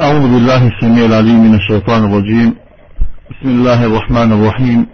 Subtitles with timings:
[0.00, 2.54] أعوذ بالله السميع العليم من الشيطان الرجيم.
[3.30, 4.86] بسم الله الرحمن الرحيم.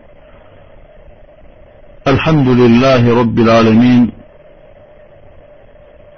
[2.09, 4.13] الحمد لله رب العالمين.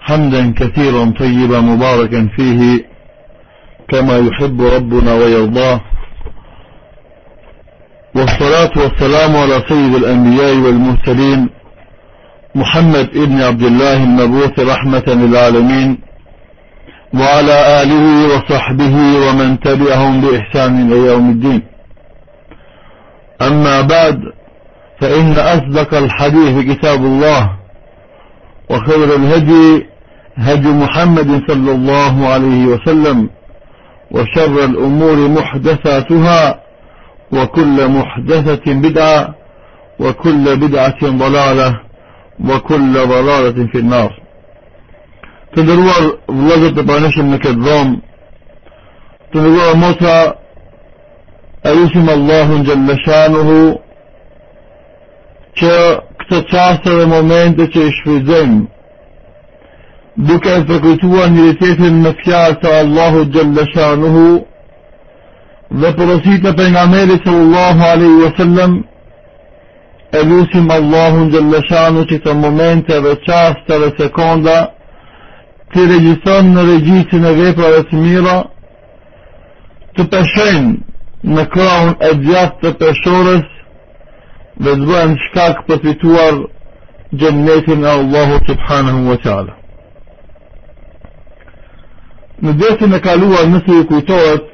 [0.00, 2.84] حمدا كثيرا طيبا مباركا فيه
[3.88, 5.80] كما يحب ربنا ويرضاه.
[8.14, 11.48] والصلاة والسلام على سيد الأنبياء والمرسلين
[12.54, 15.98] محمد ابن عبد الله المبعوث رحمة للعالمين.
[17.14, 18.94] وعلى آله وصحبه
[19.28, 21.62] ومن تبعهم بإحسان إلى يوم الدين.
[23.42, 24.18] أما بعد
[25.00, 27.50] فإن أصدق الحديث كتاب الله
[28.70, 29.86] وخير الهدي
[30.36, 33.30] هدي محمد صلى الله عليه وسلم
[34.10, 36.60] وشر الأمور محدثاتها
[37.32, 39.34] وكل محدثة بدعة
[40.00, 41.80] وكل بدعة ضلالة
[42.48, 44.21] وكل ضلالة في النار.
[45.52, 47.96] Të ndëruar vëllezër të pranishëm në këtë dhomë,
[49.32, 50.14] të ndëruar motra,
[51.68, 53.58] e lusim Allahun gjellëshanuhu,
[55.60, 55.74] që
[56.22, 58.62] këtë qasë dhe momente që i shfridzojmë,
[60.30, 64.26] duke e përkujtuar njëritetin në fjarë të Allahu gjellëshanuhu,
[65.82, 68.84] dhe përësitë për nga meri aleyhi wa sallam,
[70.12, 74.71] e lusim Allahun gjellëshanu që të momente dhe qasë dhe sekonda,
[75.72, 78.36] të regjistron në regjistrin e veprave të mira,
[79.96, 83.48] të peshojnë në krahun e gjatë të peshorës
[84.62, 86.40] dhe të bëhen shkak për fituar
[87.22, 89.58] gjennetin e Allahu subhanahu wa ta'ala.
[92.42, 94.48] Në desin e kaluar nëse i kujtohet,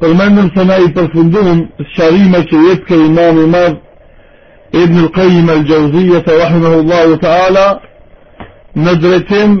[0.00, 1.64] përmendëm se na i përfundum
[1.96, 3.82] sharime që jetë ke imam i madh
[4.74, 7.66] Ibn al-Qayyim al-Jawziyya rahimahullahu ta'ala
[8.74, 9.52] në drejtim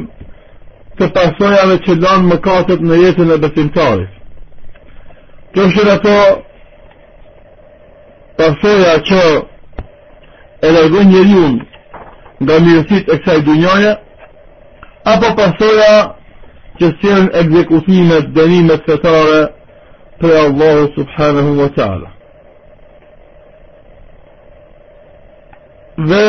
[0.98, 4.10] të pasojave që lanë mëkatët në jetën e besimtarit.
[5.54, 6.16] Kjo është ato
[8.38, 9.22] pasoja që
[10.66, 11.54] e largon njeriun
[12.42, 13.92] nga mirësit e kësaj dunjoje,
[15.12, 15.94] apo pasoja
[16.78, 19.42] që sjellin ekzekutimet, dënimet fetare
[20.20, 22.10] për Allahu subhanahu wa ta'ala.
[26.10, 26.24] Dhe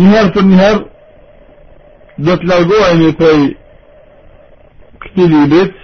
[0.00, 0.91] njëherë për njëherë
[2.26, 3.40] do të largohemi prej
[5.02, 5.78] këti librit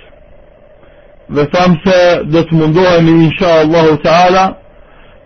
[1.37, 1.97] dhe thamë se
[2.33, 4.45] do të mundohemi insha Allahu Teala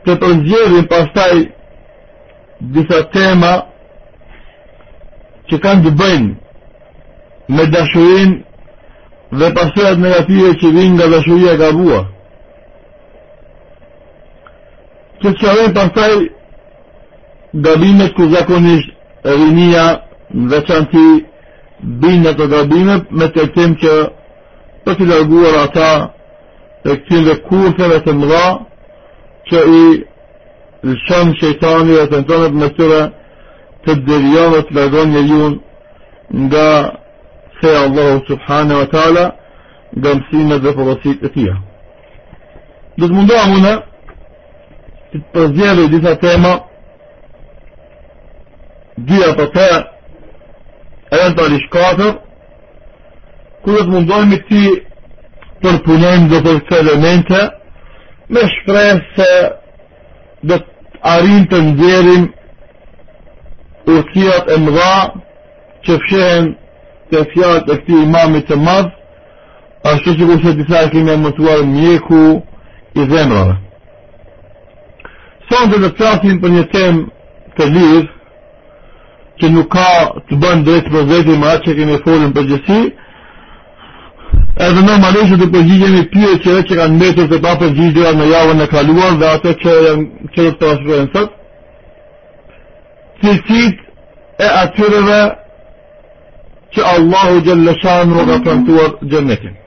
[0.06, 1.34] të përzjerim pastaj
[2.76, 3.52] disa tema
[5.50, 8.32] që kanë të bëjnë me dashurin
[9.40, 12.00] dhe pasojat negative që vinë nga dashuria ka bua
[15.22, 16.14] që të qërën pastaj
[17.66, 18.90] gabimet ku zakonisht
[19.24, 19.86] rinia
[20.32, 21.06] veçanti
[22.02, 23.94] binë të gabime me të tim që
[24.84, 25.90] për të larguar ata
[26.84, 28.46] këtim dhe kurtheve të mëdha
[29.50, 29.84] që i
[30.88, 33.02] lëshon shëjtani dhe të nëtonët me tyre
[33.86, 35.60] të dërjon dhe të largon një jun
[36.46, 36.68] nga
[37.60, 39.24] se Allahu subhanahu wa ta'ala
[39.96, 41.54] nga mësimet dhe porosit e tia.
[42.96, 43.72] Dhe të mundoha mune
[45.12, 46.52] të përzjeve disa tema
[48.96, 49.46] dy apo
[51.22, 51.68] të eventualisht
[53.62, 54.62] ku do të mundohemi ti
[55.62, 57.40] përpunojmë dhe për këtë elemente
[58.28, 59.28] me shpresë se
[60.42, 60.68] do të
[61.12, 62.24] arim të ndjerim
[63.92, 64.96] urkijat e mëdha
[65.86, 66.48] që fshehen
[67.10, 68.90] të fjallët e këti imamit të madh
[69.92, 72.24] ashtu që kurse disa e kemi mëtuar mjeku
[72.94, 73.56] i zemrave.
[75.50, 77.00] Sonë të të prasin për një tem
[77.58, 78.21] të lirë
[79.42, 79.86] që nuk ka
[80.28, 82.80] të bënë drejtë për vetë më atë që kemi folën për gjësi,
[84.66, 88.68] edhe normalisht të përgjigjemi pyre që që kanë mbetur të pa përgjigjera në javën e
[88.70, 91.34] kaluar dhe ato që janë që të përshkërën sot,
[93.22, 93.82] cilësit
[94.46, 95.20] e atyreve
[96.74, 99.58] që Allahu Gjellëshan rë ka premtuar gjennetin.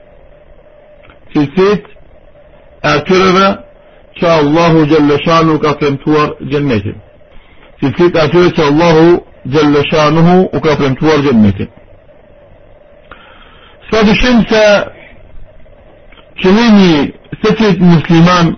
[1.34, 1.94] Cilësit
[2.80, 3.54] e atyreve
[4.20, 7.00] që Allahu Gjellëshan rë ka premtuar gjennetin.
[7.82, 9.08] Cilësit e atyre që Allahu
[9.46, 11.68] جل شأنه وكافر امتوار جنته
[13.92, 14.52] سفاد الشمس
[16.44, 17.14] شنيني
[17.44, 18.56] ستة مسلمان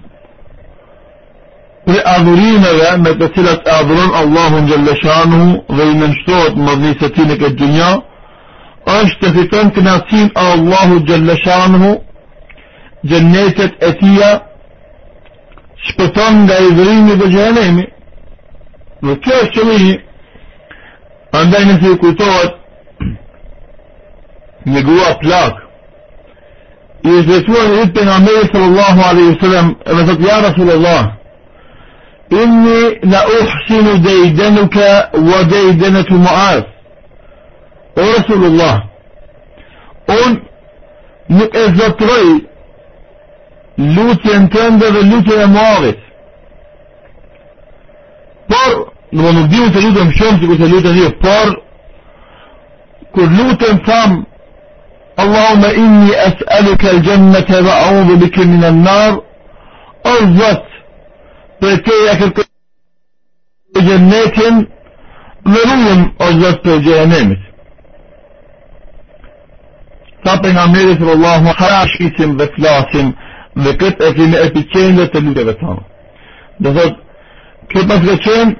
[1.87, 2.61] لأذرين
[3.03, 8.01] ما تسلت أذرون الله جل شأنه غي منشطوط مضني ستينك الدنيا.
[8.87, 12.01] أشتفتن كناسين الله جل شأنه
[13.05, 14.41] جنيتة أتيا.
[15.83, 17.85] شبطان غي ذرين بجهنمي
[19.03, 20.06] وكيف شوية
[21.31, 22.53] Andaj nëse i kujtohet
[24.67, 25.63] një grua plak
[27.03, 30.39] i është dretuar një ditë për nga meri sallallahu alaihi sallam e me thot ja
[30.47, 31.03] Rasulullah
[32.41, 34.89] inni la uhsinu dejdenuka
[35.29, 36.63] wa dejdenetu muaz
[37.95, 38.75] o Rasulullah
[40.17, 40.41] on
[41.37, 42.27] nuk e zotroj
[43.77, 45.99] lutjen tënde dhe lutjen e muavit
[48.51, 51.53] por në nuk diu të lutem shumë si ku të lutem një por
[53.13, 54.25] kur lutem tham
[55.19, 59.23] اللهم إني أسألك الجنة وأعوذ بك من النار
[60.05, 60.63] أرزت
[61.61, 62.33] فكي
[63.77, 64.37] جنات
[65.47, 67.47] ضرورا أرزت جهنمت
[70.27, 73.11] Sapë nga meri së Allah më hara shkisim dhe flasim
[73.63, 75.83] dhe këtë e kemi epicendë të luteve tonë.
[76.63, 76.97] Dhe thot,
[77.71, 78.55] këtë pas ka qenë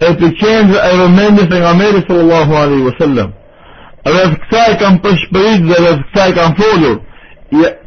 [0.00, 3.32] epicendë e rëmendës nga meri së Allahu alaihi wa sallam.
[4.04, 6.98] Dhe të kësaj kam përshpërit dhe dhe të kësaj kam folur,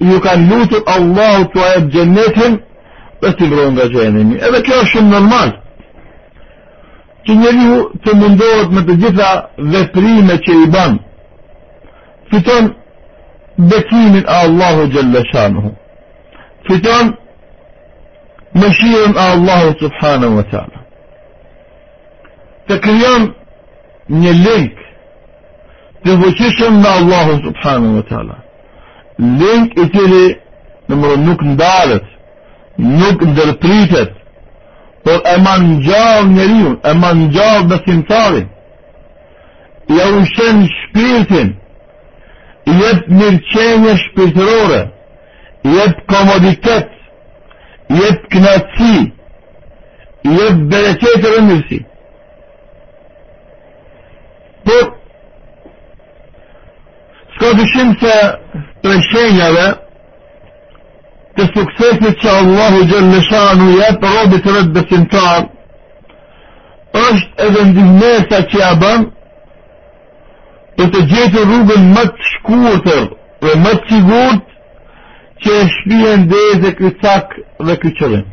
[0.10, 2.60] ju kanë lutur Allahu të ajet gjennetin
[3.22, 4.40] dhe të vrojnë nga gjenemi.
[4.40, 5.54] Edhe kjo është shumë normal.
[7.28, 9.30] Që njeri ju të mundohet me të gjitha
[9.74, 11.00] veprime që i banë,
[12.32, 12.74] fiton
[13.70, 15.72] betimin a Allahu Gjellëshanuhu.
[16.68, 17.16] Fiton
[18.56, 20.79] mëshirën a Allahu Subhanahu wa ta'ala.
[22.70, 23.32] të krijon
[24.22, 24.86] një link
[26.06, 28.38] të fuqishëm me Allahu subhanahu wa taala.
[29.18, 30.28] Link i cili
[30.90, 32.06] në nuk ndalet,
[32.78, 34.14] nuk ndërpritet,
[35.04, 38.48] por e ma njallë njeriu, e ma njallë besimtarin,
[39.98, 41.52] ja ushen shpirtin,
[42.70, 44.82] i jep mirqenje shpirtërore,
[45.64, 46.90] i jep komoditet,
[47.90, 48.98] i jep knaci,
[50.24, 51.89] i jep e rëndësi.
[54.70, 54.90] Por,
[57.36, 58.16] s'ka dyshim se
[58.84, 59.68] për shenjave
[61.40, 65.48] të suksesit që Allahu Gjellëshanu jep robit të rëtë besimtar,
[67.06, 69.10] është edhe ndihmesa që ja bënë
[70.78, 73.04] për të gjetur rrugën më të shkurtër
[73.42, 74.56] dhe më të sigurt
[75.44, 77.18] që e shpijen dhe dhe këtë
[77.68, 78.24] dhe këtë.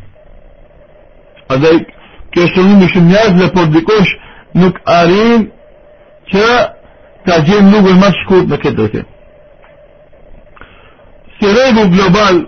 [1.51, 1.75] A dhe
[2.35, 4.17] kjo shëllim i shumë njazë por dikosh
[4.61, 5.51] nuk arin
[6.31, 6.47] që
[7.27, 9.03] të gjenë rrugën më të shkurt në këtë dhe
[11.37, 12.39] Si regu global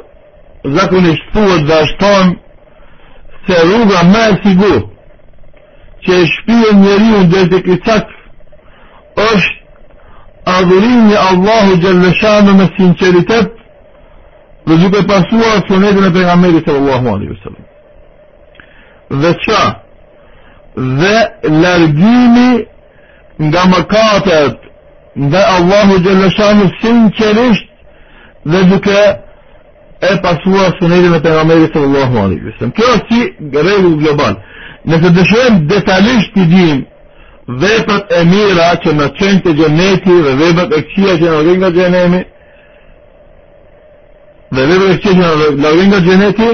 [0.77, 2.31] zakonisht thuët dhe ashton
[3.47, 4.79] se rruga më e sigur
[6.05, 8.15] që e shpijen njeri unë dhe dhe këtë cak
[9.29, 9.59] është
[10.57, 13.51] adhurimi Allahu Gjellëshanu me sinceritet
[14.67, 17.65] dhe duke pasuar sunetin e pengamerit sallallahu alaihi wasallam.
[19.21, 19.63] Dhe qa?
[21.01, 21.15] Dhe
[21.63, 22.51] largimi
[23.39, 24.57] nga mëkatet
[25.15, 27.68] ndaj Allahu Gjellëshanu sinqerisht
[28.45, 29.00] dhe duke
[30.01, 32.71] e pasuar sunetin e pejgamberit sallallahu alaihi wasallam.
[32.77, 33.19] Kjo është si
[33.56, 34.33] rregull global.
[34.89, 36.80] Nëse dëshojmë detajisht të dim
[37.62, 41.59] veprat e mira që na çojnë te xheneti dhe veprat e këqija që na vijnë
[41.59, 42.21] nga xhenemi
[44.56, 46.50] dhe veprat e këqija që na vijnë nga xheneti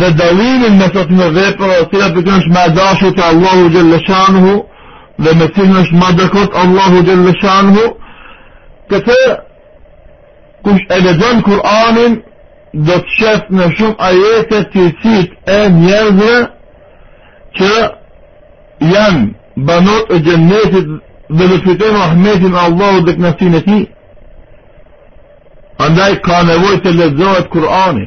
[0.00, 4.52] dhe dallimin mes atyre veprave të cilat bëhen me dashur të Allahu xhallahu
[5.24, 7.84] dhe me cilën është ma dëkot Allahu Gjellëshanhu
[8.90, 9.18] këte
[10.64, 12.18] kush e ledon Kur'anin
[12.72, 16.34] do të shef në shumë ajetet të cit e njerëzve
[17.60, 17.70] që
[18.94, 20.92] janë banot e gjennetit
[21.38, 23.80] dhe në fitojnë rahmetin Allahu dhe knasin e ti
[25.84, 28.06] andaj ka nevoj të lezohet Kurani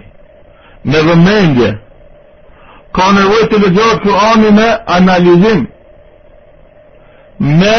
[0.83, 1.69] me vëmendje.
[2.95, 4.67] Ka nevoj të lezohet Kurani me
[4.97, 5.67] analizim
[7.39, 7.75] me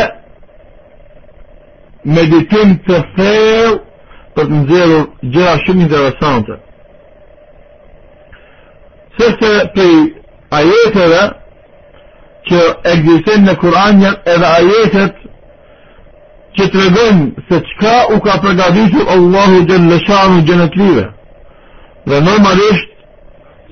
[2.04, 3.78] meditim të thell
[4.34, 6.58] për të nëzirur gjera shumë interesante.
[9.18, 9.92] Se se për
[10.58, 11.22] ajeteve
[12.48, 12.62] që
[12.94, 15.22] egzistin në Kur'an janë edhe ajetet
[16.56, 21.06] që të regojnë se qka u ka përgaditur Allahu gjëllëshanu gjënetlive
[22.10, 22.92] dhe normalisht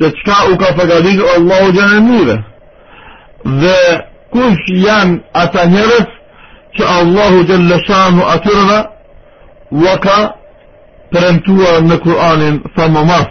[0.01, 2.39] se qka u ka përgaditur Allahu gjënetlive
[3.63, 3.77] dhe
[4.33, 6.09] kush janë ata njerës
[6.77, 8.79] që Allahu gjëllëshanu atyrëve
[9.85, 10.19] wa ka
[11.13, 13.29] përëmtua në Kur'anin sa më mas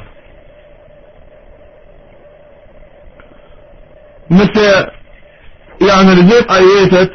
[4.38, 4.70] nëse
[5.86, 7.12] i analizim ajetet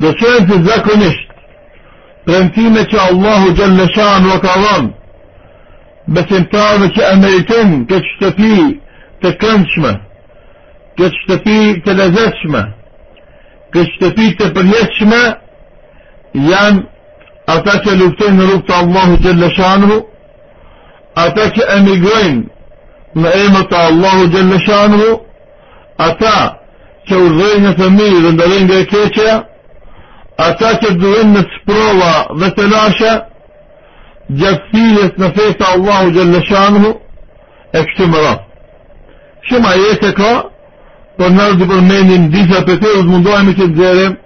[0.00, 1.24] do qenë të zakonisht
[2.24, 4.38] premtime që Allahu Gjellëshan vë
[10.98, 12.64] këtë shtëpi të lezetshme
[13.74, 15.22] këtë shtëpi të përjetshme
[16.48, 16.84] janë
[17.50, 19.98] ata që luftojnë në rrugë të Allahu Gjelle Shanuhu,
[21.24, 25.10] ata që emigrojnë në emër të Allahu Gjelle Shanuhu,
[26.06, 26.36] ata
[27.08, 29.36] që urdhojnë në fëmijë dhe ndalojnë nga e
[30.44, 33.12] ata që duhen në sprova dhe të lashe,
[34.38, 36.96] gjatë thilës në fejtë Allahu Gjelle Shanuhu,
[37.74, 38.44] e kështu më ratë.
[39.44, 40.32] Shumë ajete ka,
[41.18, 44.16] për nërë të përmenin disa për të të mundohemi që të gjerem,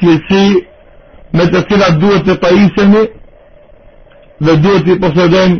[0.00, 0.44] që si
[1.36, 3.04] me të cilat duhet të pajisemi
[4.44, 5.56] dhe duhet të posedem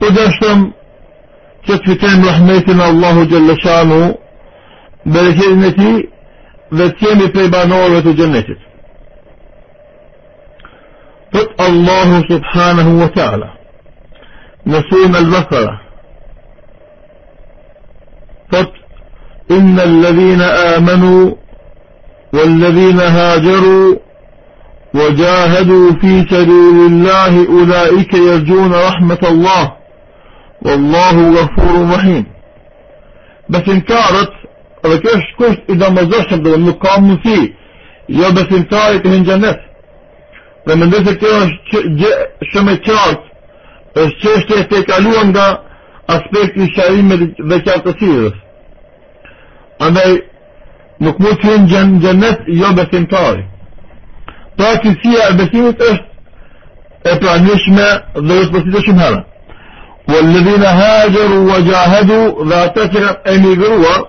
[0.00, 0.66] për dështëm
[1.66, 4.02] që të fitem rahmetin Allahu Gjellëshanu
[5.14, 5.92] bereqetin e ti
[6.78, 8.60] dhe të jemi prej banorëve të gjennetit.
[11.34, 13.50] Fët Allahu subhanahu wa ta'ala
[14.70, 15.74] në sunë al-Bakara
[18.52, 18.83] فت
[19.50, 21.34] إن الذين آمنوا
[22.32, 23.96] والذين هاجروا
[24.94, 29.72] وجاهدوا في سبيل الله أولئك يرجون رحمة الله
[30.62, 32.26] والله غفور رحيم
[33.48, 34.32] بس انكارت
[34.86, 37.52] ركش كشت إذا ما زرشم ده المقام فيه
[38.08, 39.56] يا بس انكارت من جنة
[40.66, 41.18] لما ندرس
[42.86, 43.34] شارت
[43.94, 45.46] është çështje e kaluar nga
[46.14, 48.30] aspekti i shërimit dhe qartësisë.
[49.80, 50.10] Andaj
[51.00, 53.44] nuk mund të jenë gjen, gjennet jo besimtari.
[54.56, 59.22] Pra kësia e besimit është e pranishme dhe është pësitë shumë herë.
[60.08, 64.00] والذين هاجروا وجاهدوا ذات كلام emigruar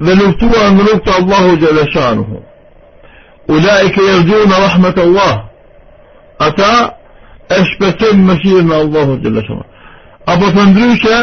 [0.00, 2.36] dhe luftuar në rrugë të Allahu xhalla shanuhu.
[3.48, 5.34] Ulaika yarjuna rahmat Allah.
[6.38, 6.72] Ata
[7.56, 9.66] e shpesojnë mëshirën e Allahut xhalla shanuhu.
[10.26, 11.16] Apo të ndryshe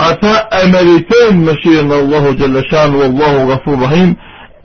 [0.00, 4.16] أتى أمريتين مشيئا الله جل شأنه والله غفور رحيم.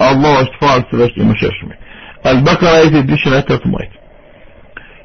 [0.01, 1.75] الله اشتفاق سلاشتي مشاشمي
[2.25, 3.89] البقرة ايتي ديشن تتميت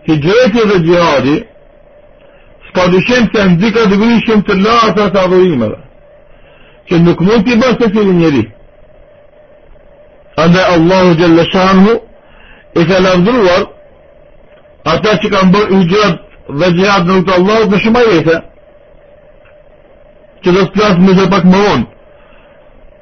[0.09, 1.45] هجرتي الرجالي
[2.69, 5.75] سقادشين تنزيكا دبريشن تلاتا تعظيم
[6.89, 8.45] që nuk mund t'i bërë se si njëri.
[10.43, 11.93] Andë Allahu Gjelle Shanhu
[12.81, 13.63] i ka lavdruar
[14.93, 15.69] ata që kanë bërë
[18.19, 18.21] i
[20.45, 21.87] që do të flasë më dhe pak më vonë.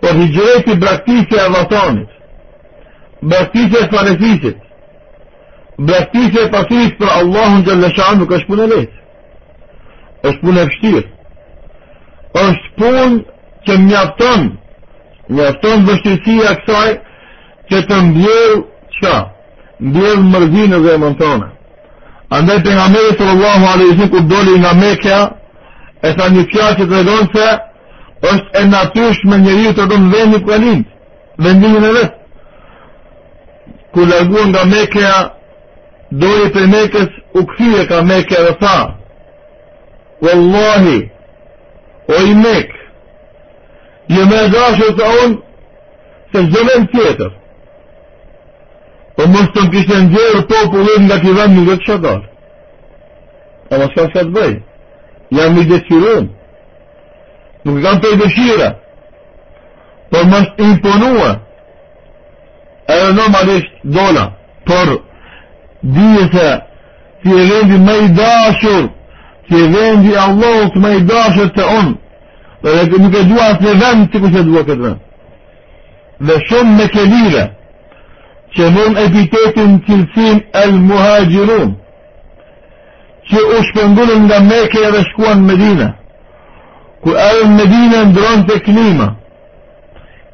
[0.02, 2.11] Por hijreti braktisje e vatanit,
[3.32, 4.58] braktisje e farefisit,
[5.78, 8.99] braktisje e pasirit për Allahun Gjellëshan nuk është punë e letë.
[10.22, 11.08] është punë e fështirë.
[12.42, 13.22] është punë
[13.66, 14.42] që mjafton,
[15.28, 16.90] mjafton vështirësia kësaj
[17.70, 18.54] që të mbjell
[19.00, 19.16] qa?
[19.80, 21.49] Mbjell mërzinë dhe mëntone.
[22.37, 25.20] Andaj për nga mërë sallallahu alaihi ku doli nga Mekja,
[26.02, 27.50] e tha një fjallë që të regonë se
[28.30, 30.90] është e natysh me njëri të donë vendi ku e lindë,
[31.44, 32.18] vendimin e vetë.
[33.92, 35.16] Ku larguan nga mekea,
[36.23, 38.76] dojë për mekes u këthije ka mekea dhe tha,
[40.23, 40.99] Wallahi,
[42.14, 42.68] o i mek,
[44.09, 45.38] një me dashë të unë,
[46.32, 47.32] se zëmen tjetër,
[49.16, 52.28] po mështë të më kishtë në gjerë popullin nga vend një gëtë shakarë.
[53.73, 54.61] A më shka shka të bëjë?
[55.36, 56.24] Jam i dëshiruar.
[57.64, 58.70] Nuk kam për dëshira.
[60.10, 61.30] Por më është imponua.
[62.94, 64.26] Edhe normalisht dola.
[64.66, 64.98] Por
[65.82, 66.48] dhije se
[67.22, 68.90] si e vendi me i dashur,
[69.48, 71.94] si e vendi Allahut me i dashur të unë.
[72.62, 75.00] Dhe nuk e dua asë në vend si ku se dua këtë vend.
[76.26, 77.44] Dhe shumë me kelire
[78.56, 81.72] që mund epitetin cilësim el muhajgjirun
[83.30, 85.88] që u shpëndullin nga meke dhe shkuan në Medina
[87.02, 89.08] ku edhe në Medina ndronë të klima.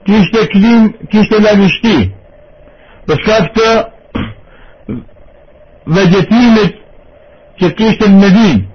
[0.09, 1.97] Kishte klim kishte lagështi.
[3.09, 3.69] Për shkak të
[5.97, 6.77] vegetimit
[7.61, 8.67] që kishte në Medin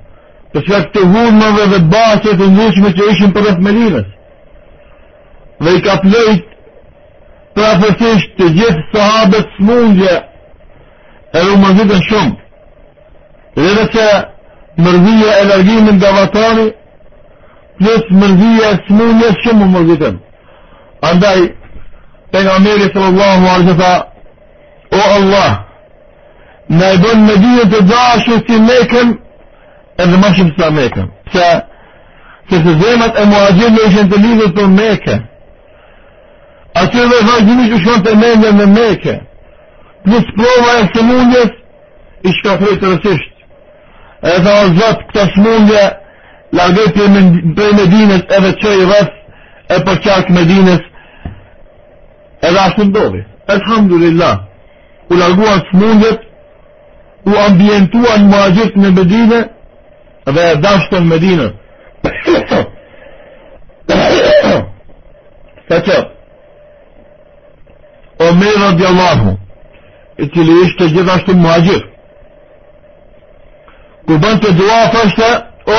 [0.53, 4.09] për shkak të hurmave dhe basët të ndryshme që ishin për rrëth Medinës.
[5.63, 6.49] Dhe i ka plejt
[7.57, 10.13] prafësisht të gjithë sahabët smundje
[11.33, 12.42] e rumëzitën shumë
[13.55, 14.07] edhe që
[14.85, 16.69] mërzia e largimin nga vatani
[17.77, 20.15] plus mërzia e smunjes shumë më mërzitën
[21.09, 21.39] andaj
[22.31, 24.01] për nga meri sallallahu sallam
[24.93, 25.51] o Allah
[26.69, 29.13] në i bën me dhijën të dashën si mekën
[30.03, 31.09] edhe ma shumë sa mekën.
[31.33, 31.49] Se
[32.49, 35.21] se se zemat e muajgjën në ishën të lidhët për mekën.
[36.81, 39.19] Aty dhe vazhdimisht u shkon të mendje me mekën.
[40.05, 41.53] Plus prova e smunjes
[42.23, 43.32] i shkafrejt të rësisht
[44.23, 45.83] e tha o zot këta shmundje
[46.59, 49.11] largoj për Medines edhe qoj rrës
[49.75, 50.89] e për qark Medines
[52.43, 53.23] edhe ashtë ndodhi.
[53.47, 54.35] Elhamdulillah
[55.09, 56.19] u larguan smundet,
[57.25, 59.39] u ambientuan muajit në Medine
[60.25, 61.51] dhe e dashtën Medine.
[65.69, 66.01] Sa që,
[68.23, 69.33] Omer radiallahu,
[70.17, 71.89] i cili ishte gjithashtu muajit,
[74.07, 75.29] ku bënd të dua fashte,
[75.65, 75.75] o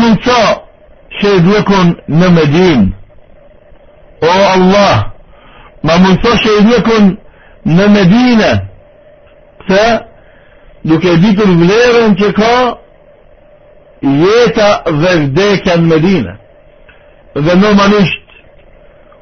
[0.00, 0.42] mundësa
[1.20, 2.84] që i dhekon në Medin,
[4.22, 5.10] o Allah,
[6.44, 7.10] që i dhekon
[7.64, 8.50] në Medine,
[9.68, 9.84] se
[10.82, 12.54] duke ditur vlerën që ka
[14.00, 16.36] jeta dhe vdekja në Medine.
[17.34, 18.36] Dhe normalisht,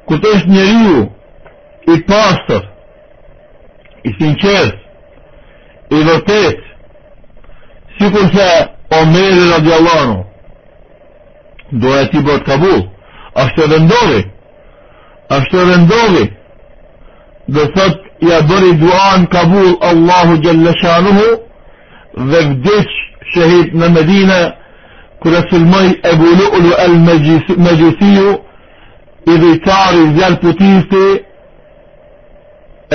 [0.09, 1.01] ku të është njeriu
[1.95, 2.63] i pastor,
[4.05, 4.79] i sinqert,
[5.91, 6.68] i vërtet,
[7.99, 8.49] si kurse
[8.89, 10.25] Omeri radiallano,
[11.71, 12.79] do e ti bërë kabul,
[13.37, 14.21] ashtë e vendori,
[15.37, 16.25] ashtë e vendori,
[17.49, 21.29] dhe thot ja bëri duan kabul Allahu Gjellëshanuhu
[22.31, 22.89] dhe vdeq
[23.35, 24.39] shahid në Medina
[25.23, 26.97] kërë sëlmoj Ebu Lu'lu el
[27.67, 28.35] Megjusiju
[29.29, 31.07] i dhejtari zjarë putisti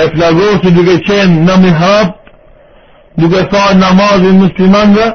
[0.01, 2.13] e flagosi duke qenë në mihrab
[3.17, 5.05] duke tha namazin muslimanve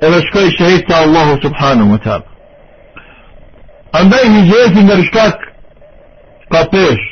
[0.00, 2.28] e dhe shkoj shahid të Allahu Subhanahu wa ta'ala.
[4.00, 5.44] Andaj hijreti nga rishkak
[6.52, 7.04] ka pesh.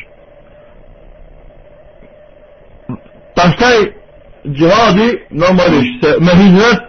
[3.37, 3.77] Pastaj
[4.45, 6.81] gjihadi normalisht se me hijret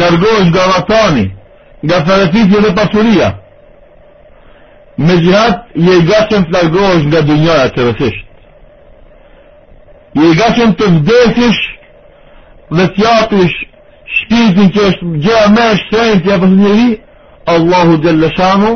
[0.00, 1.26] largohesh nga vatani
[1.82, 3.32] nga farefitje dhe pasuria.
[4.96, 8.24] Me gjihad je i gachem të largohesh nga dunjaja të rësisht
[10.14, 11.62] je i gachem të vdesish
[12.76, 13.56] dhe t'japish
[14.16, 16.90] shpirtin që është gjë më e shenjtë ja për njëri,
[17.54, 18.72] Allahu xhallashanu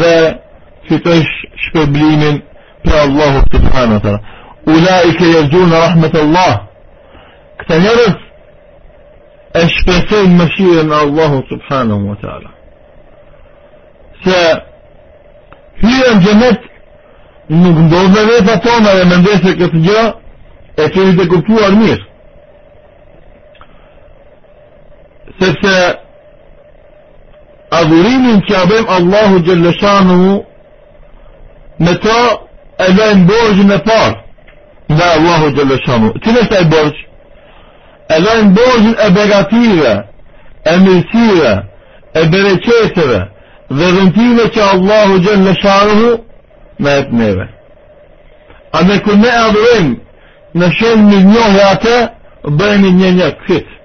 [0.00, 0.14] dhe
[0.88, 1.32] fitosh
[1.66, 2.42] shpërblimin
[2.84, 4.20] për Allahu subhanahu wa taala.
[4.66, 6.54] Ulaika yarjun rahmet Allah.
[7.60, 8.14] Këta njerëz
[9.54, 12.50] e shpresojnë mëshirën e Allahut subhanahu wa taala.
[14.24, 14.38] Se
[15.84, 16.70] në xhenet
[17.48, 20.04] nuk ndodh me vetë tona dhe mendese këtë gjë
[20.84, 22.02] e kemi të kuptuar mirë.
[25.40, 25.74] Sepse
[27.70, 30.42] adhurimin që abem Allahu Gjellëshanu
[31.78, 32.20] me ta
[32.84, 34.24] e lejnë borgjën e parë
[34.94, 36.12] nga Allahu Gjellëshanu.
[36.24, 36.96] Cile është e borç?
[38.14, 39.94] E lojnë borgjën e begative,
[40.70, 41.52] e mirësive,
[42.14, 43.20] e bereqeteve
[43.78, 46.10] dhe dhëntime që Allahu Gjellëshanu
[46.78, 47.46] me e të neve.
[48.72, 49.94] A me kër ne adhurim
[50.54, 51.96] në shenë një njohë atë,
[52.60, 53.80] bëjmë një një këtë.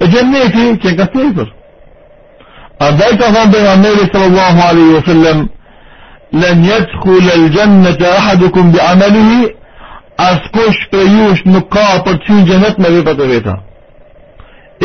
[0.00, 1.52] E gjenneti që nga tepër.
[2.84, 5.48] A dhe të thonë dhe nga Meri sallallahu alaihi wa sallam,
[6.32, 9.50] لن يدخل الجنة أحدكم بعمله
[10.16, 13.54] askush për jush nuk ka për të qenë xhenet me veprat e veta.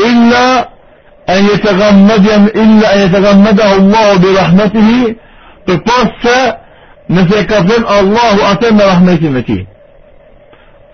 [0.07, 0.47] Illa
[1.33, 5.13] an yataghammadan illa an yataghammadahu Allah bi rahmatihi
[5.67, 6.37] për pasë
[7.15, 9.63] nëse ka thënë Allahu atë me rahmetin e tij.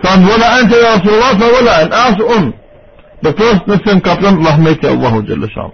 [0.06, 2.46] Kan wala anta ya Rasulullah fa wala an as'un.
[2.54, 2.67] Për
[3.26, 5.72] pasë nëse ka thënë rahmeti Allahu jalla shan.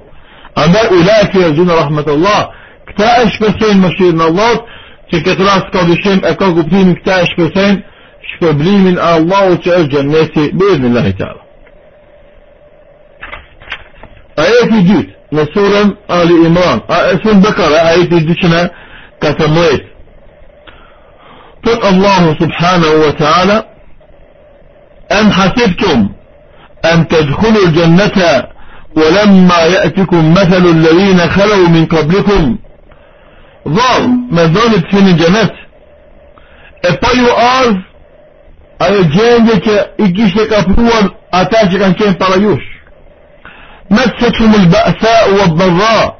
[0.55, 2.41] Anda ulaki yarjun rahmatullah.
[2.87, 4.67] Këta e shpesojnë mëshirën e Allahut,
[5.11, 7.81] që këtë rast ka dyshim e ka kuptimin këta e shpesojnë
[8.33, 11.41] shpërblimin e Allahut që është gjenneti bëjnë Allah i tala.
[14.43, 18.63] Ajeti dytë në surën Ali Imran, a e surën Bekara, ajeti dyqëna
[19.21, 19.91] ka të mëjtë.
[21.63, 23.57] Tëtë Allahu subhanahu wa ta'ala,
[25.11, 26.09] أم حسبتم
[26.85, 28.43] أن تدخلوا الجنة
[28.95, 32.57] ولما يأتكم مثل الذين خلوا من قبلكم.
[33.67, 35.49] ضار مدون في الجنة
[36.85, 37.81] أبايو آر
[38.81, 42.61] أي جنجة إجيش كفور أتاجك أن كان طريوش
[43.91, 46.17] مستهم البأساء والضراء.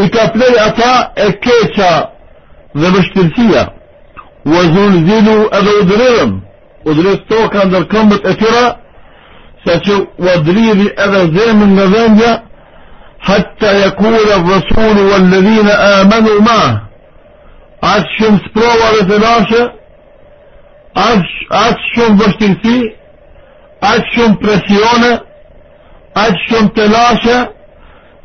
[0.00, 2.10] إكابلي أتا إكيتا
[2.76, 3.72] ذبشترسية
[4.46, 6.40] وزلزلوا أذو أدريرم
[6.86, 8.76] أدريس توقع عند الكمبت أترى
[9.66, 12.18] سچو ودريد اذا زيم النظام
[13.20, 16.82] حتى يكون الرسول والذين آمنوا معه.
[17.82, 19.72] عاد شم سبروا لفلاشة
[21.50, 22.92] عاد شم بشتلسي
[24.42, 25.20] برسيونة
[26.16, 27.48] عاد شم تلاشة.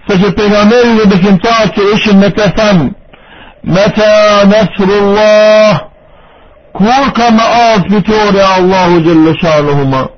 [0.10, 2.92] سچو پیغامري لبكنتا چوش النتفن
[3.64, 5.82] متى نصر الله؟
[6.74, 10.10] كوكا ما آذ بتوري الله جل شانهما.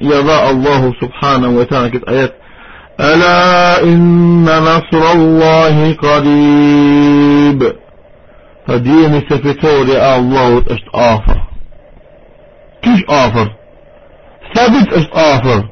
[0.00, 2.32] Ja dha Allahu Subhanahu wa ta'ala këtë ajet,
[3.00, 7.72] ألا إن نصر الله قريب.
[8.66, 11.38] فديني سفتوري الله أشت آفر.
[12.82, 13.48] كيش آفر؟
[14.54, 15.68] ثابت أشت آفر.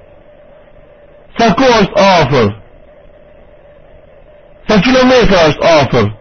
[1.38, 2.60] سكو أشت آفر.
[4.68, 6.12] سكيلومتر أشت آفر.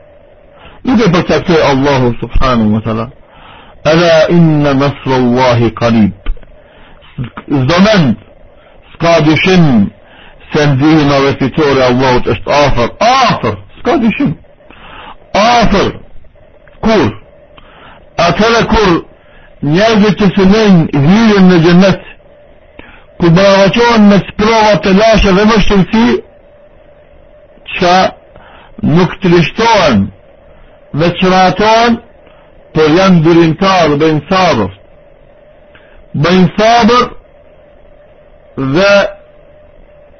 [0.85, 3.07] يجب بتكتير الله سبحانه وتعالى.
[3.87, 6.11] ألا إن نصر الله قريب.
[7.17, 8.17] zdo mend,
[8.93, 9.91] s'ka dyshim
[10.53, 14.33] se ndihima dhe fitore Allahut është afer, afer, s'ka dyshim,
[15.33, 15.91] afer,
[16.83, 17.05] kur,
[18.27, 18.91] atëre kur
[19.63, 22.05] njerëzit që sënojnë hyrën në gjennet,
[23.19, 26.07] ku baravacohen me sprovat të lashe dhe më shtërësi,
[27.75, 27.95] që
[28.95, 30.07] nuk të lishtohen
[30.99, 32.01] dhe qëratohen,
[32.75, 34.81] për janë dyrimtarë dhe insarët,
[36.15, 37.11] بين صابر
[38.59, 39.17] ذا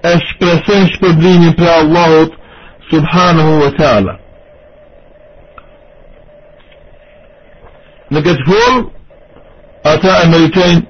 [0.06, 2.30] اشبرسيش بدليني بلا الله
[2.92, 4.20] سبحانه وتعالى.
[8.12, 8.92] نقد فول
[9.86, 10.84] اتا امريتين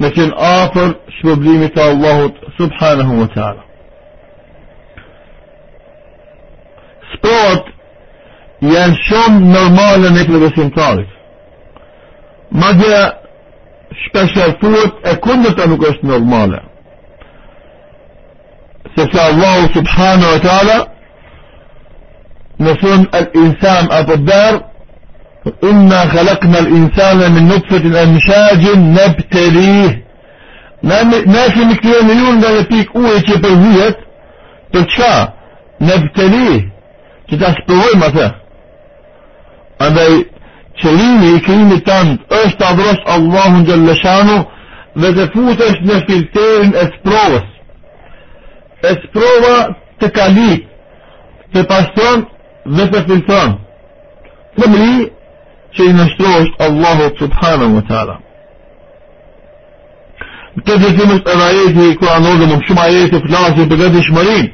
[0.00, 3.62] لكن آخر شبابليمي تا الله سبحانه وتعالى.
[7.12, 7.64] سبورت
[8.62, 11.08] يعني شم نرمال نقل بسين تاريخ
[12.52, 13.19] ما جاء
[14.04, 16.62] shpesher thuët e kundët nuk është normale.
[18.96, 20.78] Sepse Allahu subhanahu wa ta'ala
[22.60, 24.70] në thunë al-insan apo dërë
[25.64, 30.04] إنا خلقنا الإنسان من نطفة أمشاج نبتليه
[31.26, 33.96] ناشي مكتير مليون دا يبيك اوه چه پر هيت
[34.72, 35.28] پر چا
[35.80, 36.72] نبتليه
[37.30, 38.34] چه تا سپروي مثلا
[39.82, 40.24] اندai
[40.78, 44.38] qëllimi i krimit tëndë është të adhrosh Allahun Gjellëshanu
[45.02, 47.48] dhe të futesh në filterin e sprovës.
[48.88, 49.56] E sprova
[50.00, 50.68] të kalit,
[51.52, 52.24] të pastron
[52.76, 53.58] dhe të filtron.
[54.56, 55.10] Të mëri
[55.76, 58.16] që i nështrosh Allahu Subhanahu wa ta'ala.
[60.60, 64.48] Këtë gjithim është edhe ajeti i Kuranor dhe më shumë ajeti flasin për këtë shmërin,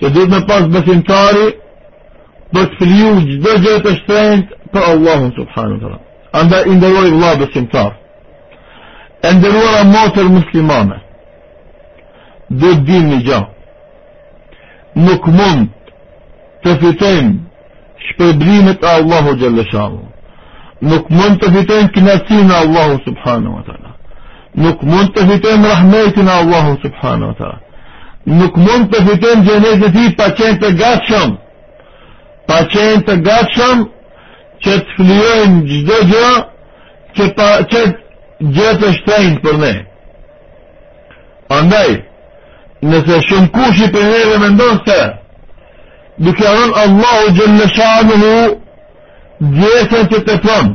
[0.00, 1.50] që duhet me pas besimtari
[2.54, 3.10] për të fliu
[3.44, 6.00] dhe gjë të shtrenjtë فالله الله سبحانه وتعالى
[6.34, 7.92] عند عند الله بس انتار
[9.24, 10.90] عند الورى موت المسلمان
[12.52, 13.40] ضد الدين نجا
[14.96, 15.68] نكمن
[16.64, 17.44] تفتين
[18.06, 20.10] شبريمة الله جل شانه
[20.80, 23.90] nuk mund të fitojnë kënaqësinë e Allahut subhanahu wa taala.
[24.64, 27.60] Nuk mund të fitojnë rahmetin e Allahut subhanahu wa taala.
[28.40, 31.36] Nuk mund të fitojnë xhenetin e tij pa qenë të gatshëm.
[32.48, 33.84] Pa qenë të gatshëm
[34.64, 36.30] që të flijojnë çdo gjë
[37.16, 37.84] që pa që
[38.56, 39.72] gjë të shtrenjtë për ne.
[41.50, 41.88] Andaj,
[42.90, 45.00] nëse shumë kush i për neve mendon se
[46.24, 48.34] duke rënë Allahu gjëllë shanuhu
[49.40, 50.70] djesën që të pron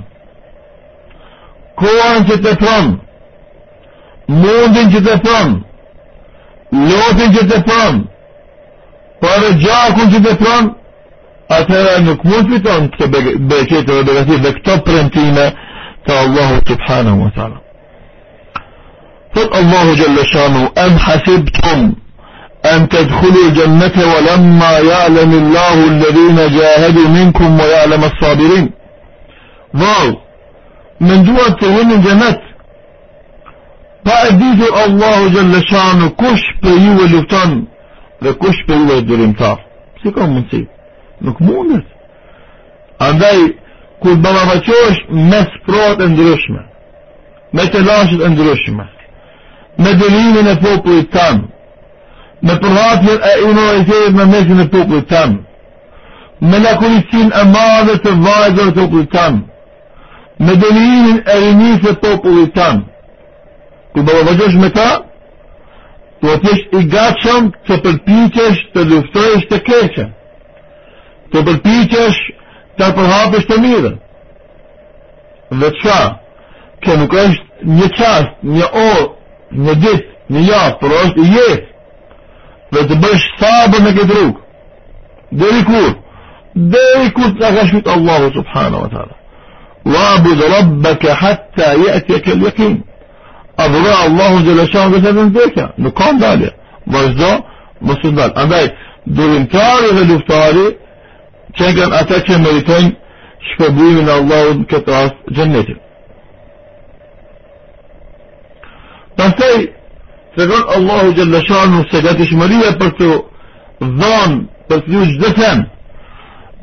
[1.81, 2.91] kohën që të pron
[4.41, 5.57] mundin që të pron
[6.89, 8.01] lotin që të pron
[9.21, 10.71] për gjakun që të pron
[11.49, 13.07] atëra nuk mund fiton këtë
[13.49, 15.45] beqetë dhe begatit dhe këto premtime
[16.07, 17.65] të Allahu subhanahu wa ta'ala
[19.35, 21.93] الله جل شانه أم حسبتم
[22.65, 28.71] أن تدخلوا الجنة ولما يعلم الله الذين جاهدوا منكم ويعلم الصابرين
[29.73, 30.15] واو!
[31.01, 32.41] من دوا تهون الجنة.
[34.05, 37.65] فأديث الله جل شانه كش بيو اللفتان
[38.25, 39.59] وكش بيو الدرمتار
[40.03, 40.43] سيكون من
[41.21, 41.85] Nuk mundet.
[42.99, 43.39] Andaj,
[44.01, 46.61] kur balafaqohesh me sprat e ndryshme,
[47.55, 48.85] me të lashët e ndryshme,
[49.77, 51.43] me dëlimin e popullit tanë,
[52.45, 55.39] me përhatën e inovitetit me mesin e popullit tanë,
[56.49, 59.41] me lakurisin e madhe të vajzëve të popullit tanë,
[60.45, 62.83] me dëlimin e rinisë e popullit tanë.
[63.93, 64.89] Kur balafaqohesh me ta,
[66.21, 70.14] do të jesh i gatshëm të përpiqesh të luftojësh të keqen.
[71.35, 72.21] Të përpiqesh
[72.79, 73.93] të përhapësh të mire.
[75.51, 75.99] Dhe të qa,
[76.83, 79.05] ke nuk është një qast, një orë,
[79.65, 81.67] një ditë, një javë, për është jetë,
[82.71, 84.41] dhe të bësh sabër në këtë rrugë.
[85.41, 85.93] Deri kur?
[86.73, 89.15] Deri kur të ka shkut Allahu subhanahu wa ta'ala.
[89.95, 92.79] Wabud rabbaka hatta ya'tiyaka al-yaqin.
[93.57, 95.67] Adhura Allahu jalla shan dhe të ndekja.
[95.77, 96.51] Nuk ka ndalje.
[96.85, 97.31] Vazhdo,
[97.81, 98.31] mos u ndal.
[98.35, 98.65] Andaj
[99.05, 100.67] durimtari dhe luftari
[101.57, 102.91] që kanë ata që meritojnë
[103.51, 105.79] shpërblimin e Allahut në këtë rast xhennetin.
[109.15, 109.55] Pastaj
[110.35, 113.09] tregon Allahu Gjelle Shanu se gati shmëria për të
[114.01, 115.49] dhanë për të ju gjdo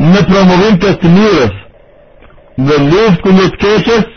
[0.02, 1.58] në promovim të të mirës
[2.68, 4.08] dhe luft kundër të keqes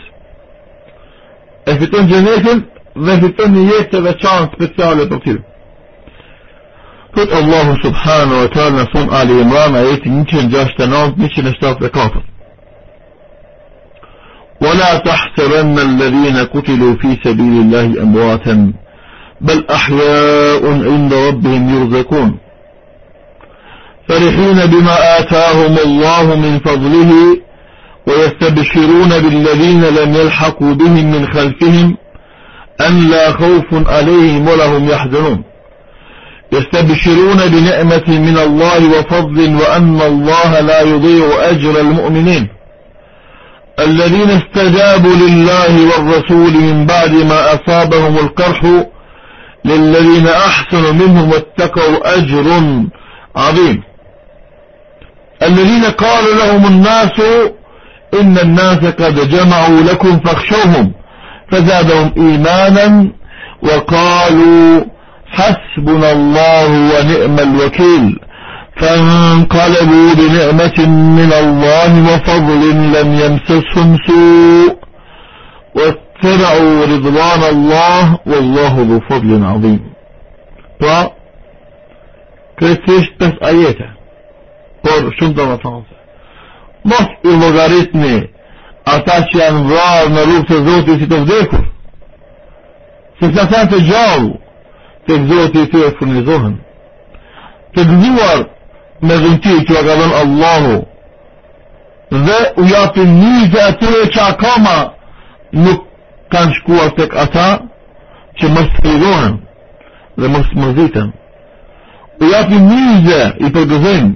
[1.70, 2.64] e fiton gjenetin
[3.06, 5.55] dhe fiton një jetë të veçanë speciale për tyre
[7.16, 12.10] Thot Allahu subhanahu wa ta'ala në son Ali Imran ajeti 169-174
[14.60, 18.72] ولا تحسبن الذين قتلوا في سبيل الله أمواتا
[19.40, 22.38] بل أحياء عند ربهم يرزقون.
[24.08, 27.36] فرحين بما آتاهم الله من فضله
[28.08, 31.96] ويستبشرون بالذين لم يلحقوا بهم من خلفهم
[32.80, 35.44] أن لا خوف عليهم ولهم يحزنون.
[36.56, 42.48] يستبشرون بنعمة من الله وفضل وأن الله لا يضيع أجر المؤمنين.
[43.78, 48.60] الذين استجابوا لله والرسول من بعد ما أصابهم القرح
[49.64, 52.46] للذين أحسنوا منهم واتقوا أجر
[53.36, 53.82] عظيم.
[55.42, 57.20] الذين قال لهم الناس
[58.20, 60.92] إن الناس قد جمعوا لكم فاخشوهم
[61.52, 63.10] فزادهم إيمانا
[63.62, 64.84] وقالوا
[65.28, 68.20] حسبنا الله ونعم الوكيل.
[68.76, 74.76] فانقلبوا بنعمة من الله وفضل لم يمسسهم سوء.
[75.74, 79.80] واتبعوا رضوان الله والله ذو فضل عظيم.
[80.80, 80.84] ف
[82.60, 83.90] كريتيش بس آياته
[84.84, 85.82] بور شمد الله
[86.84, 88.30] مص الوغاريتني
[88.88, 91.56] أتاشيان غار نروف تزوتي ستفديكو
[93.22, 94.38] ستفديكو
[95.06, 96.54] të zotit të e furnizohen.
[97.74, 98.44] Të gëzuar
[99.06, 100.76] me dhunti që a ka dhenë Allahu.
[102.26, 104.78] Dhe u japin njëzë atyre që akoma
[105.52, 105.86] nuk
[106.32, 107.50] kanë shkuar të ata
[108.40, 109.38] që më sfrigohen
[110.16, 111.14] dhe më smërzitën
[112.20, 114.12] u japin njëzë i përgëzim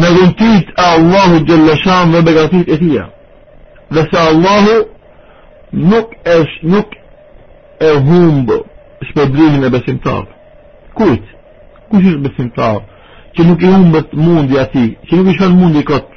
[0.00, 3.08] me dhuntit a Allahu gjëllëshan dhe begatit e tia.
[3.90, 4.76] Dhe se Allahu
[5.72, 6.94] nuk e nuk
[7.80, 8.58] e humbë
[9.08, 10.24] shpërdrimin e besimtar
[10.94, 11.26] kujt
[11.90, 12.80] kush është besimtar
[13.36, 16.08] që nuk i humbët mundi ati, që nuk i shën mundi kot.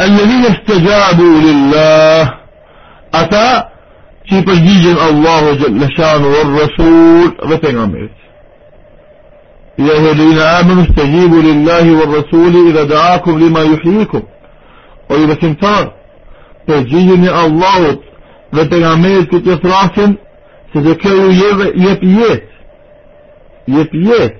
[0.00, 2.30] Alladhina istajabu lillah,
[3.20, 3.46] ata
[4.28, 8.16] që i përgjigjen Allahu jalla shanu wal rasul dhe pejgamberit.
[9.80, 14.22] يا أيها الذين آمنوا استجيبوا لله والرسول إذا دعاكم لما يحييكم
[15.10, 15.92] وإذا كنتار
[16.68, 17.98] تجيجني الله
[18.52, 20.18] dhe pejgamberit këtë të thrasin
[20.74, 22.02] تذكروا يبيت
[23.68, 24.34] يبيت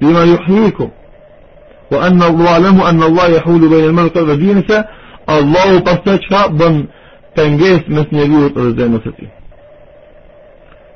[0.00, 0.90] بما يحييكم.
[1.92, 4.84] وأن الله لم أن الله يحول بين الملك والجنس
[5.28, 6.86] الله قصدك بن
[7.36, 9.28] تنجيس مثل يقول الرزين وستي.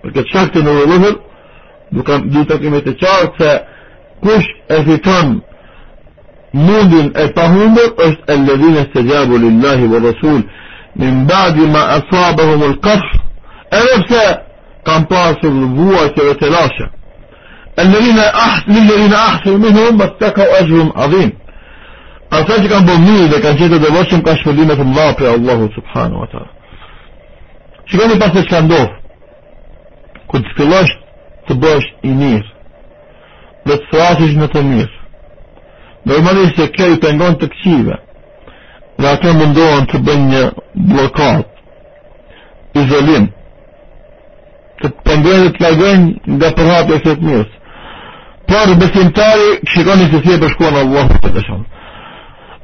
[0.04, 1.16] وكذا شكت أنه يظهر
[2.18, 5.40] دوتا قيمة تشار فكش أفتان
[6.54, 10.42] مودن أفهمر الذين استجابوا لله والرسول.
[10.96, 13.14] من بعد ما أصابهم القرح.
[13.72, 14.51] أنفسه
[14.84, 16.88] pasur vuajtje të lashe
[17.78, 21.32] الذين أحسن للذين أحسنوا منهم واتقوا أجر عظيم.
[22.32, 26.52] أصلاً كان بمني إذا كان جيدا دوشم كاش مدينة الله في الله سبحانه وتعالى.
[27.92, 28.88] كان يبقى كان دوف
[30.28, 30.88] كنت فلاش
[31.48, 32.52] تباش إنير
[33.66, 34.96] dhe të thrashish në të mirë.
[36.10, 37.98] Normalisht se kjo i pengon të këqive,
[38.98, 40.42] dhe ato mundohen të bëjnë një
[40.90, 41.48] blokat,
[42.82, 43.28] izolim,
[45.24, 47.50] dhe të lagojnë nga përhapje e të mirës.
[48.50, 51.62] Por besimtari shikoni se si e përshkuan Allahu të dëshon.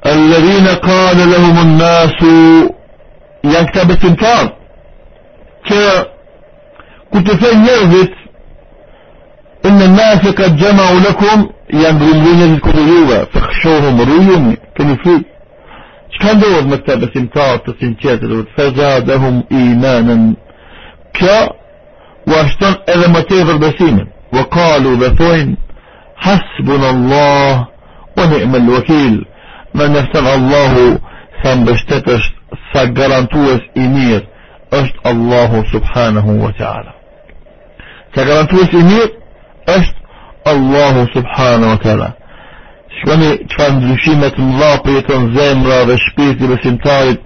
[0.07, 2.19] الذين قال لهم الناس
[3.45, 4.45] janë këta besimtar
[5.69, 5.81] që
[7.13, 8.15] ku të thënë njerëzit
[9.67, 11.49] إن الناس قد جمعوا لكم
[11.83, 15.17] janë rrëllënjët këtë juve fëkhshohëm rrujumi këni fri
[16.13, 20.23] që kanë dohët me këta besimtar të sinqetë dhe të fezadahum imanën
[21.19, 21.37] kjo
[22.35, 25.57] ashton edhe më tepër besimin وقالوا thojnë
[26.17, 27.67] حسبنا الله
[28.19, 29.25] ونعم الوكيل.
[29.75, 30.99] من نفتن الله
[31.45, 32.33] ثم بشتتش
[32.75, 34.27] سجرانتوس إمير
[34.73, 36.93] أشت الله سبحانه وتعالى.
[38.17, 39.09] سجرانتوس إمير
[39.69, 39.95] أشت
[40.47, 42.13] الله سبحانه وتعالى.
[43.05, 47.19] شواني كان دلوشيمة الله بيتن زمرا وشبيتي بسمتارد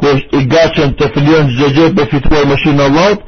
[0.00, 3.18] كوش إقاتشن تفليون جاجيب بفتوى مشين الله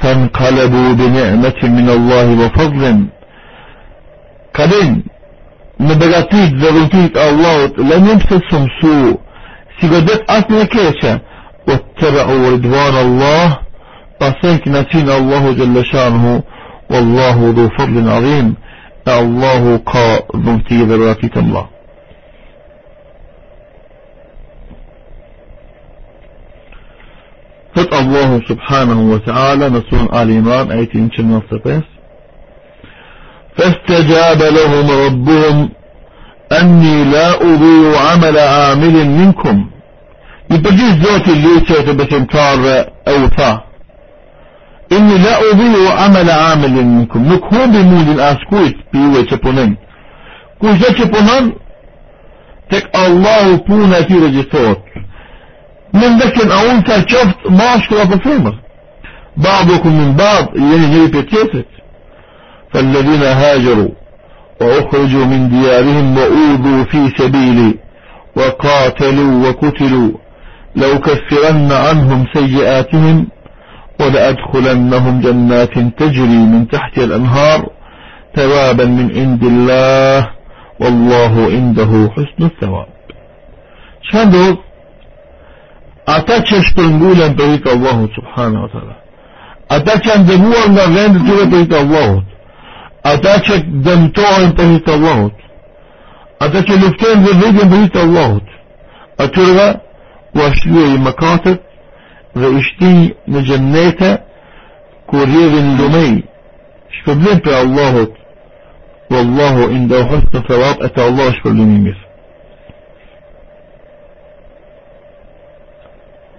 [0.00, 3.06] فانقلبوا بنعمة من الله وفضل.
[4.54, 5.04] كدين
[5.80, 9.18] نبغاتيت ذرونتيت الله لم يمسسهم سوء
[9.80, 11.20] سيقدت أصلا كيشا
[11.68, 13.58] واتبعوا رضوان الله
[14.20, 16.42] فسنك نسين الله جل شانه
[16.90, 18.54] والله ذو فضل عظيم
[19.08, 21.66] الله قا ذمتي ذراتيت الله
[27.78, 31.40] الله سبحانه وتعالى نصر آل إمران آيتين كم
[33.56, 35.70] فاستجاب لهم ربهم
[36.60, 39.70] أني لا أضيع عمل عامل منكم.
[40.50, 43.60] يبجي زوتي اللي بس انكار أوفا
[44.92, 49.76] إني لا أضيع عمل عامل منكم نكهو بمود الأسكويت بيوه تبونن
[50.60, 51.52] كوشة تبونن
[52.70, 54.78] تك الله بونا في رجسوت
[55.94, 58.52] من ذكر أنت شفت ما أشكر بفهمه
[59.36, 61.64] بعضكم من بعض يعني جاي
[62.72, 63.88] فالذين هاجروا
[64.60, 67.74] وأخرجوا من ديارهم وأوذوا في سبيلي
[68.36, 70.12] وقاتلوا وقتلوا
[70.74, 73.26] لأكفرن عنهم سيئاتهم
[74.00, 77.70] ولأدخلنهم جنات تجري من تحت الأنهار
[78.36, 80.30] ثوابا من عند الله
[80.80, 82.86] والله عنده حسن الثواب.
[86.06, 88.96] ata që shpërngulen për i të Allahut subhanahu wa taala.
[89.76, 92.26] Ata që janë dëmuar nga vendi i tyre për i të Allahut.
[93.12, 95.40] Ata që dëmtohen për i të Allahut.
[96.44, 98.52] Ata që luftojnë dhe vetën për i të Allahut.
[99.24, 99.66] Atyre
[100.34, 101.66] u ashtuaj mëkatet
[102.34, 102.94] dhe ishti
[103.30, 104.12] në xhennete
[105.08, 106.14] ku rrjedhin lumej.
[107.00, 108.20] Shpërblim për Allahut.
[109.12, 112.03] Wallahu indahu husnul thawab, ata Allah shpërblimin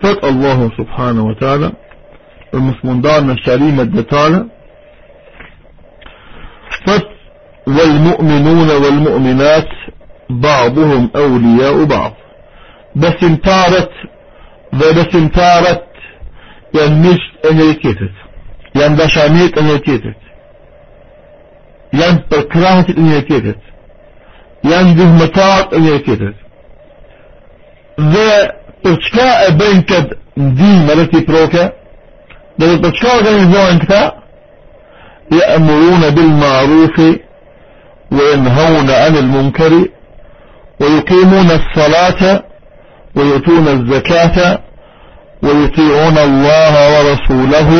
[0.05, 1.71] شكر لنمير فات الله سبحانه وتعالى
[2.53, 4.45] المسلمون دارنا الشريمة دتالة
[7.67, 9.67] والمؤمنون والمؤمنات
[10.29, 12.13] بعضهم أولياء بعض.
[12.95, 13.89] بس امتارت
[14.73, 15.87] بس امتارت
[16.75, 18.11] يعني مش انريكيتت
[18.75, 20.15] يعني بشاميت انريكيتت
[21.93, 23.59] يعني بكراهة انريكيتت
[24.63, 26.33] يعني këtë ndihmë
[27.97, 28.64] dhe
[31.11, 31.63] ti proke
[32.59, 34.03] dhe për çka organizojnë këta
[35.31, 36.99] يأمرون بالمعروف
[38.11, 39.85] وينهون عن المنكر
[40.79, 42.43] ويقيمون الصلاة
[43.15, 44.59] ويؤتون الزكاة
[45.43, 47.71] ويطيعون الله ورسوله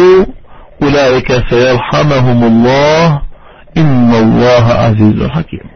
[0.83, 3.21] أولئك سيرحمهم الله.
[3.77, 5.69] إن الله عزيز حكيم.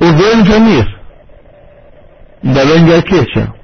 [0.00, 0.86] وذين جميل.
[2.44, 3.55] دلنجا كيشا.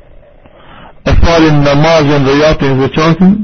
[1.06, 3.36] أفعال النماز رياض زكاة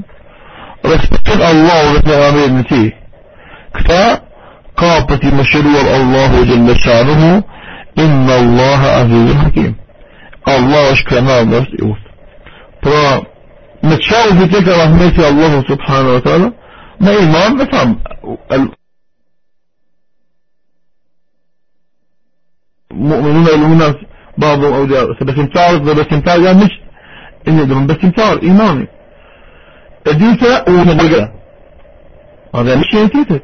[0.87, 2.93] رسبت الله ورسول الله
[3.75, 4.23] كتا
[4.77, 7.45] قابة مشروع الله جل شأنه.
[7.99, 9.75] إن الله عزيز حكيم.
[10.49, 11.99] الله أشكرنا الله يوت
[12.83, 13.23] فرا
[13.85, 16.53] نتشاو في تلك رحمة الله سبحانه وتعالى.
[17.01, 18.01] ما إيمان نفهم
[22.93, 23.95] المؤمنون يلون
[24.39, 25.07] بعضهم أولياء
[27.49, 28.87] إني درم بس انتار إيماني.
[30.07, 31.33] أديتا ومدقا
[32.55, 33.41] هذا مش ينتيته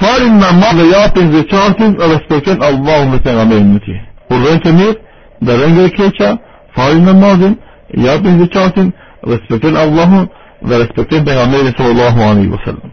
[0.00, 3.96] فار إما ما غياتن زي تانتن أرسكتن الله ومتن عمين متي
[4.30, 4.94] قرين تمير
[5.42, 6.38] درين غير كيتا
[6.74, 7.56] فار إما ما غياتن
[7.96, 8.92] غياتن زي تانتن
[9.26, 10.28] أرسكتن الله
[10.62, 12.90] ورسكتن بين عمين صلى الله عليه وسلم.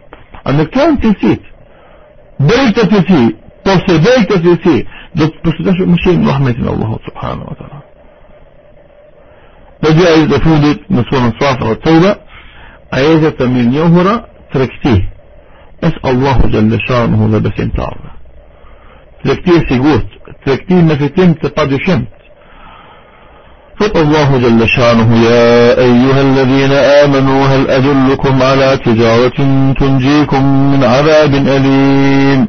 [0.48, 1.42] أنك كان تنسيت
[2.40, 7.87] بيت تنسي تنسي بيت تنسي دوت بس ده مش رحمة الله سبحانه وتعالى
[9.82, 12.16] Surën Safa wa Tauba,
[12.90, 14.14] ajetet e mirë njohura
[14.52, 15.08] tregti
[15.82, 17.96] بس الله جل شأنه لبس انتار
[19.24, 20.06] تركتيه سيقوت
[20.46, 22.08] تركتيه ما في تم تقاد شمت.
[23.80, 29.38] فط الله جل شأنه يا أيها الذين آمنوا هل أدلكم على تجارة
[29.80, 32.48] تنجيكم من عذاب أليم؟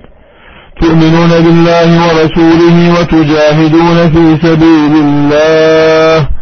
[0.82, 6.39] تؤمنون بالله ورسوله وتجاهدون في سبيل الله.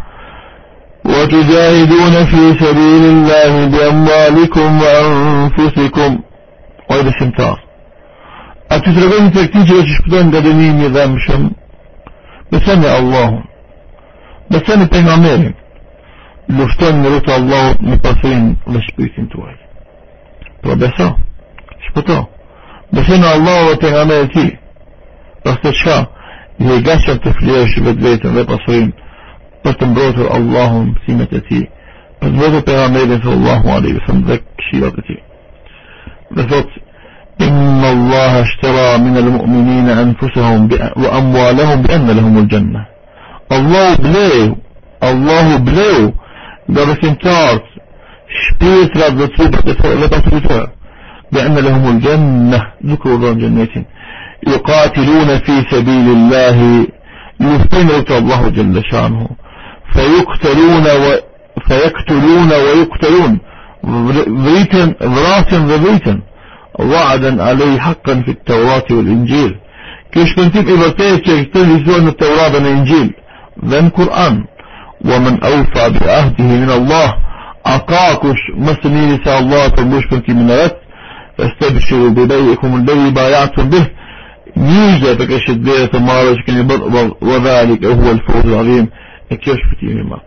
[1.08, 6.18] وتجاهدون في سبيل الله بأموالكم وأنفسكم.
[6.90, 7.58] وإذا شمتار
[8.70, 11.50] أتترغن تكتيجي وششبتون قدنين يذام شم.
[12.52, 13.30] بسنة الله.
[14.50, 15.52] بسنة پیغمبر
[16.48, 19.54] لفتن نروت الله مقصرين لشبيتين توي
[20.62, 20.70] تو
[21.86, 22.26] شبتا.
[22.92, 24.56] بسنة الله وتغمير تي.
[25.46, 26.06] رستشا.
[26.60, 28.34] يقاشر تفليش بدبيتن
[29.66, 31.68] لبصرين بتنبروت الله سيمتتي
[32.22, 35.18] بتنبروت پیغمبر صلى الله عليه وسلم ذك شيرتي
[36.30, 36.68] بثوت
[37.40, 42.86] إن الله اشترى من المؤمنين أنفسهم وأموالهم بأن لهم الجنة
[43.52, 44.56] الله بليو
[45.02, 46.12] الله بليو
[46.68, 47.62] ده بسنتارت
[48.38, 49.18] شبيت رب
[49.84, 50.66] لبطلتها
[51.32, 53.84] بأن لهم الجنة ذكروا الله جنة
[54.48, 56.86] يقاتلون في سبيل الله
[57.40, 59.28] يثمرت الله جل شانه
[59.98, 60.84] فيقتلون
[61.68, 63.38] فيقتلون ويقتلون.
[64.44, 66.20] ضريتن ضراسن ضريتن
[66.78, 69.54] وعدا عليه حقا في التوراة والإنجيل.
[70.12, 73.14] كيش كنتم إبرتين تجتلي سوى التوراة والإنجيل؟
[73.64, 74.44] ذن القرآن
[75.04, 77.14] ومن أوفى بعهده من الله
[77.66, 80.76] أقاكش مسني نساء الله تنبوش كنت من رت
[81.38, 83.86] فاستبشروا ببيعكم الذي بايعتم به.
[84.56, 86.70] نيجا بكشت بيت مارش كان
[87.20, 88.88] وذلك هو الفوز العظيم.
[89.28, 90.18] E kjo është fitimi më.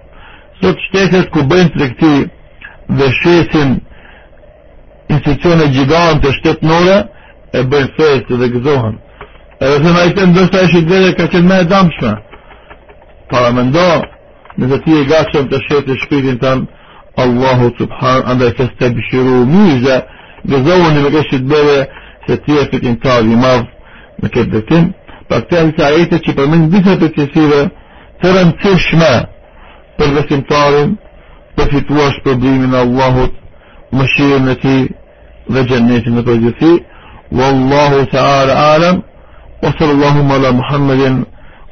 [0.62, 2.14] Sot shtetet ku bëjnë tregti
[2.98, 3.80] dhe shesin
[5.12, 6.98] institucione gjigante shtetnore
[7.54, 9.00] e bëjnë festë dhe gëzohen.
[9.62, 12.14] Edhe se na i të ndërsa e shqit ka qenë me e damshme.
[13.32, 13.90] Para me ndo,
[14.58, 16.68] nëse ti e gatshëm të shetë shpirtin tënë,
[17.22, 19.98] Allahu subhan, andaj se së të bëshiru mjëzë,
[20.52, 21.78] gëzohen me kështë të bëve
[22.28, 22.98] se ti e fitin
[23.34, 23.68] i madhë
[24.22, 24.90] në këtë dërtim.
[25.30, 27.62] Për këtë e disa ajete që përmend disa përkjesive,
[28.22, 29.28] të
[29.98, 30.98] për besimtarin,
[31.56, 33.34] për fituash problemin Allahut,
[33.92, 34.78] mëshirën e ti
[35.50, 36.74] وجنة متوجسي
[37.32, 39.02] والله تعالى أعلم
[39.64, 41.24] وصلى اللهم على محمد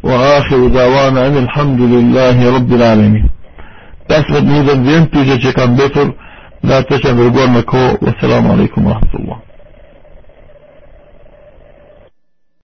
[0.04, 3.30] وآخر دعوانا أن الحمد لله رب العالمين
[4.12, 6.08] أسمد نيدا زين تيجي كان بيتر
[6.64, 9.49] لا تشعر بالقول مكو والسلام عليكم ورحمة الله